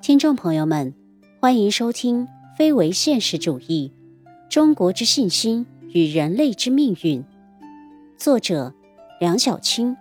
[0.00, 0.94] 听众朋友们，
[1.40, 3.92] 欢迎收听《非为现实主义：
[4.48, 7.22] 中国之信心与人类之命运》，
[8.16, 8.72] 作者
[9.20, 9.94] 梁小青，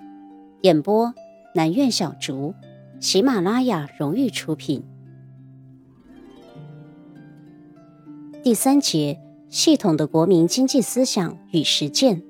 [0.61, 1.13] 演播
[1.53, 2.55] 南苑小竹，
[3.01, 4.81] 喜马拉雅荣誉出品。
[8.41, 9.19] 第三节：
[9.49, 12.23] 系统的国民经济思想与实践。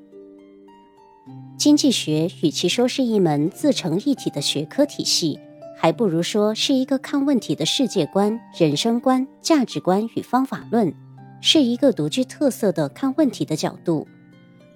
[1.55, 5.39] 经济学与其说是一门自成一体的学科体系。
[5.81, 10.93] 还不如说是一个看问题的世界观、人生观、价值观与方法论，
[11.39, 14.05] 是一个独具特色的看问题的角度。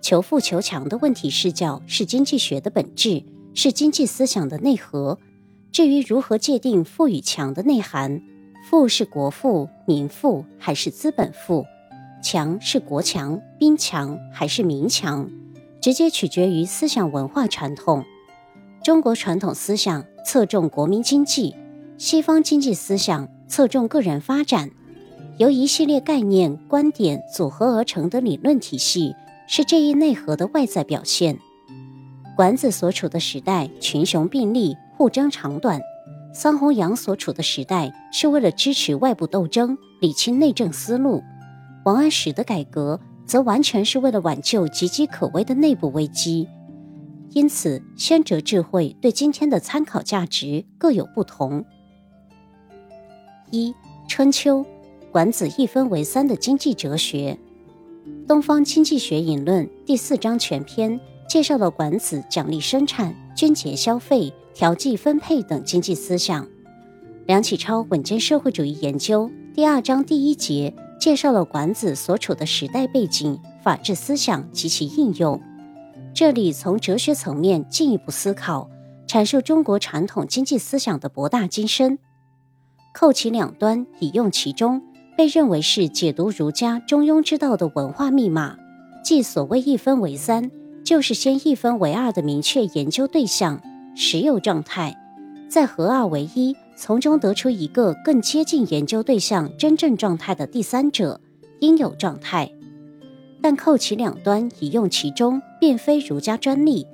[0.01, 3.21] 求富求强的问题视角是经济学的本质，
[3.53, 5.19] 是经济思想的内核。
[5.73, 8.21] 至于如何界定富与强的内涵，
[8.69, 11.65] 富是国富、民富还是资本富？
[12.23, 15.29] 强是国强、兵强还是民强？
[15.81, 18.05] 直接取决于思想文化传统。
[18.83, 21.55] 中国传统思想侧重国民经济，
[21.97, 24.69] 西方经济思想侧重个人发展，
[25.37, 29.15] 由一系列概念观点组合而成的理论体系，
[29.47, 31.39] 是这一内核的外在表现。
[32.35, 35.79] 管子所处的时代群雄并立，互争长短；
[36.33, 41.21] 桑弘羊所处的时代是为了支持外部斗争，理清内政思路；
[41.85, 46.49] 王安石的改革则完全是为了挽救岌岌可危的内部危机。
[47.33, 51.65] 因此，先哲智慧对今天的参考价值各有不同。
[53.49, 53.71] 一
[54.07, 54.59] 《春秋》，
[55.11, 57.39] 管子一分为三的经济哲学，
[58.27, 66.47] 《东方经济学引论》第四章全篇介绍了管子奖励生产、均节消费、调剂分配等经济思想。
[67.25, 75.41] 梁启超《稳健社会主义研究》第二章第一节介绍了管子所处的时代背景、法治思想及其应用。
[76.13, 78.69] 这里从哲学层面进一步思考，
[79.07, 81.97] 阐述中国传统经济思想的博大精深。
[82.93, 84.83] 扣其两端，以用其中，
[85.17, 88.55] 被认为是解读儒家中庸之道的文化密码。
[89.03, 90.51] 即所谓一分为三，
[90.85, 93.59] 就是先一分为二的明确研究对象
[93.95, 94.95] 实有状态，
[95.49, 101.19] 再合二为一，从中得出一个更接近研究对象真正状态的第三者
[101.59, 102.51] 应有状态。
[103.43, 106.87] 但扣其两端，以用其中，并非儒家专利。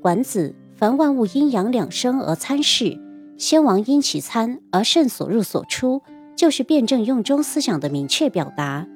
[0.00, 3.00] 管子凡万物阴阳两生而参事，
[3.36, 6.00] 先王因其参而慎所入所出，
[6.36, 8.86] 就是辩证用中思想的明确表达。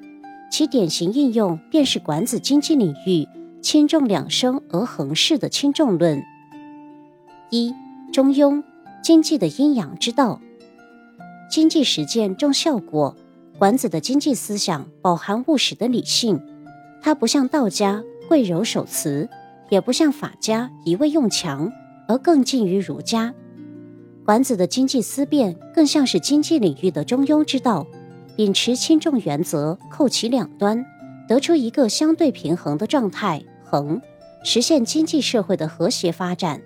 [0.49, 3.27] 其典型应用便是管子经济领域
[3.61, 6.23] 轻重两生而衡事的轻重论。
[7.51, 7.75] 一
[8.13, 8.63] 中庸，
[9.03, 10.41] 经济的阴阳之道，
[11.51, 13.17] 经济实践重效果。
[13.59, 16.41] 管子的经济思想饱含务实的理性。
[17.07, 19.29] 他不像道家贵柔守慈，
[19.71, 21.71] 也不像法家一味用强，
[22.09, 23.33] 而更近于儒家。
[24.25, 27.87] 管子的经济思辨更像是经济领域的中庸之道，
[28.35, 30.85] 秉持轻重原则，扣其两端，
[31.29, 34.03] 得出一个相对平衡的状态衡，
[34.43, 36.61] 实现经济社会的和谐发展。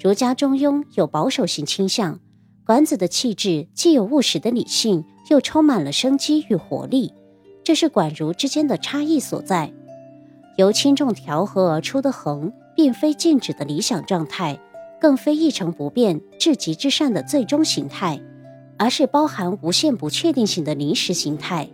[0.00, 2.20] 儒家中庸有保守性倾向，
[2.64, 7.12] 管子的气质既有务实的理性，又充满了生机与活力。
[7.64, 9.72] 这是管儒之间的差异所在。
[10.56, 14.58] 由轻重调和而出的衡，并非静止的理想状态，
[15.00, 18.20] 更非一成不变、至极至善的最终形态，
[18.76, 21.68] 而是包含无限不确定性的临时形态。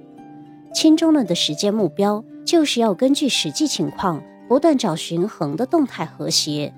[0.73, 6.73] 轻重论的实践目标，就是要根据实际情况，不断找寻衡的动态和谐。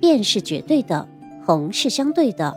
[0.00, 1.06] 变是绝对的，
[1.44, 2.54] 衡是相对的。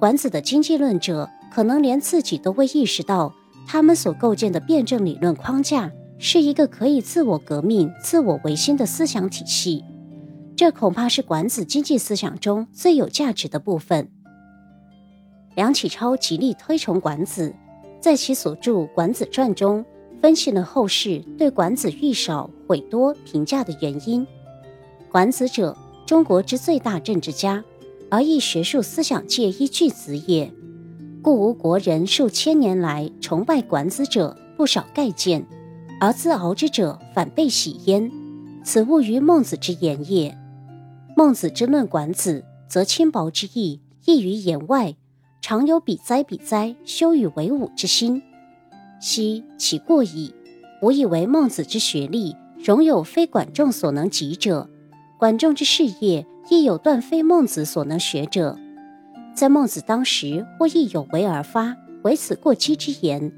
[0.00, 3.32] 管子的经济论者，可能连自己都未意识到。
[3.70, 9.84] 他们所构建的辩证理论框架是一个可以自我革命、自我维新的思想体系，
[10.56, 14.10] 这恐怕是管子经济思想中最有价值的部分。
[15.54, 17.54] 梁启超极力推崇管子，
[18.00, 19.84] 在其所著《管子传》中
[20.22, 24.26] 分析了后世对管子欲少毁多评价的原因。
[25.12, 27.62] 管子者，中国之最大政治家，
[28.10, 30.50] 而亦学术思想界一巨子也。
[31.28, 35.46] 故吴国人数千年来崇拜管子者不少盖见，
[36.00, 38.10] 而自敖之者反被喜焉。
[38.64, 40.34] 此物于孟子之言也。
[41.14, 44.96] 孟子之论管子，则轻薄之意溢于言外，
[45.42, 48.22] 常有比哉比哉，羞与为伍之心。
[48.98, 50.32] 昔其过矣。
[50.80, 54.66] 吾以为孟子之学历，容有非管仲所能及者；
[55.18, 58.58] 管仲之事业，亦有断非孟子所能学者。
[59.38, 63.30] 在孟子当时，或亦有为而发，为此过激之言；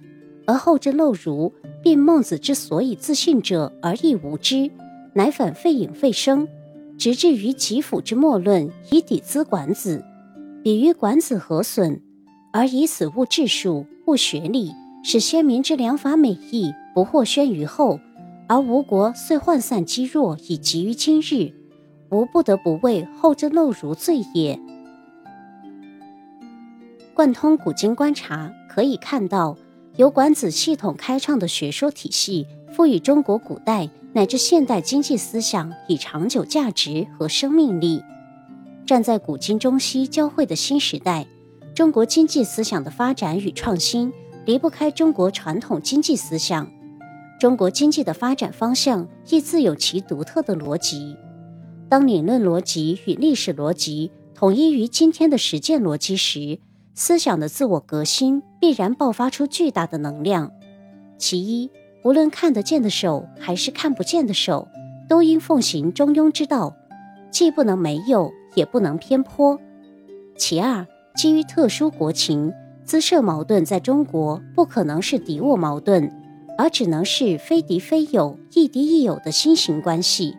[0.47, 1.53] 而后之陋儒，
[1.83, 4.71] 并孟子之所以自信者，而亦无知，
[5.13, 6.49] 乃反废隐废声，
[6.97, 10.03] 直至于吉甫之末论，以抵资管子。
[10.65, 12.01] 比于管子何损？
[12.51, 14.73] 而以此悟治术、悟学理，
[15.05, 18.01] 使先民之良法美意不获宣于后，
[18.49, 21.53] 而吴国虽涣散积弱，以及于今日，
[22.11, 24.59] 吾不得不为后之陋儒罪也。
[27.21, 29.55] 贯通古今观察，可以看到，
[29.97, 38.03] 由管子系统开创的学说体系，赋予中国古代乃至现代经济思想以长久价值和生命力。
[38.87, 41.27] 站在古今中西交汇的新时代，
[41.75, 44.11] 中国经济思想的发展与创新
[44.47, 46.67] 离不开中国传统经济思想。
[47.39, 51.15] 中国经济的发展方向亦自有其独特的逻辑。
[51.87, 56.59] 当理论逻辑与历史逻辑统一于今天的实践逻辑时，
[56.95, 60.53] 思想的自我革新必然爆发出巨大的能量。
[61.17, 61.71] 其一，
[62.05, 64.69] 无论看得见的手还是看不见的手，
[65.09, 66.77] 都应奉行中庸之道，
[67.31, 69.59] 既不能没有，也不能偏颇。
[70.37, 72.53] 其二，基于特殊国情，
[72.85, 76.11] 资社矛盾在中国不可能是敌我矛盾，
[76.57, 80.37] 而只能是非敌非友、亦敌亦友的新型关系。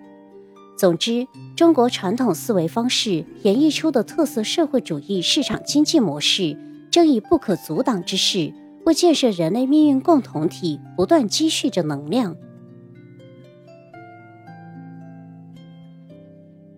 [0.81, 6.57] 总之，中国传统思维方式演绎出的特色社会主义市场经济模式，
[6.89, 8.51] 正以不可阻挡之势，
[8.83, 12.35] 为建设人类命运共同体不断积蓄着能量。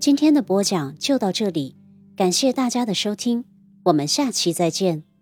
[0.02, 1.78] 今天的播讲就到这里，
[2.18, 3.46] 感谢大家的收听，
[3.86, 5.13] 我们下期再见。